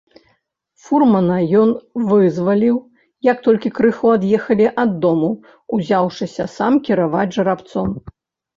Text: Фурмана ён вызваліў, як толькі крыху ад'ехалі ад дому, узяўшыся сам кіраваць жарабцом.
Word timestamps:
Фурмана 0.85 1.35
ён 1.63 1.69
вызваліў, 2.11 2.77
як 3.29 3.37
толькі 3.49 3.73
крыху 3.81 4.07
ад'ехалі 4.15 4.67
ад 4.87 4.97
дому, 5.05 5.31
узяўшыся 5.81 6.51
сам 6.57 6.83
кіраваць 6.91 7.31
жарабцом. 7.41 7.89